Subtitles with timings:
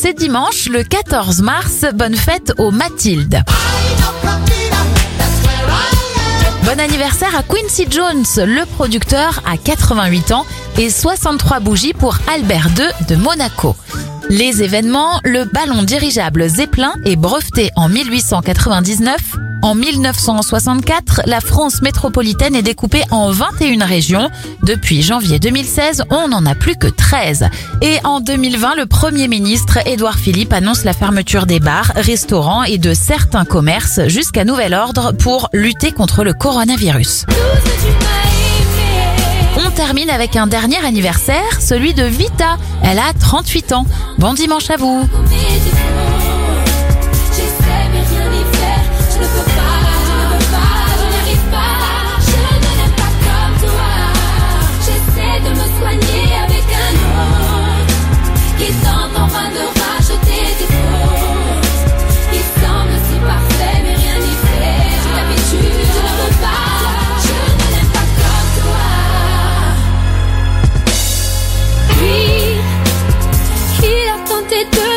[0.00, 1.84] c'est dimanche, le 14 mars.
[1.92, 3.42] Bonne fête aux Mathilde.
[6.62, 10.46] Bon anniversaire à Quincy Jones, le producteur à 88 ans
[10.78, 13.74] et 63 bougies pour Albert II de Monaco.
[14.28, 19.47] Les événements, le ballon dirigeable Zeppelin est breveté en 1899.
[19.68, 24.30] En 1964, la France métropolitaine est découpée en 21 régions.
[24.62, 27.50] Depuis janvier 2016, on n'en a plus que 13.
[27.82, 32.78] Et en 2020, le Premier ministre Édouard Philippe annonce la fermeture des bars, restaurants et
[32.78, 37.26] de certains commerces jusqu'à nouvel ordre pour lutter contre le coronavirus.
[39.58, 42.56] On termine avec un dernier anniversaire, celui de Vita.
[42.82, 43.84] Elle a 38 ans.
[44.16, 45.06] Bon dimanche à vous.
[58.90, 61.16] En vain de racheter des faux
[62.30, 64.90] qui semble si parfait mais rien n'y fait.
[65.02, 66.66] Tu as l'habitude, je ne veux pas.
[67.24, 68.88] Je ne l'aime pas comme toi.
[71.98, 72.28] Puis
[73.82, 74.87] il a tenté de